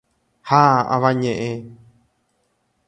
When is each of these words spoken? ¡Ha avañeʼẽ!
¡Ha 0.49 0.61
avañeʼẽ! 0.95 1.51